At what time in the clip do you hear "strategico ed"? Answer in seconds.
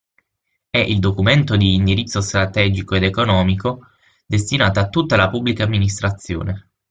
2.21-3.03